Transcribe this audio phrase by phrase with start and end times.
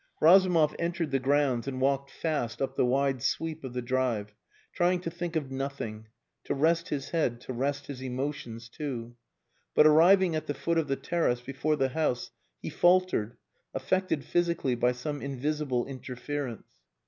[0.19, 4.33] Razumov entered the grounds and walked fast up the wide sweep of the drive,
[4.73, 6.07] trying to think of nothing
[6.45, 9.15] to rest his head, to rest his emotions too.
[9.75, 12.31] But arriving at the foot of the terrace before the house
[12.63, 13.37] he faltered,
[13.75, 16.79] affected physically by some invisible interference.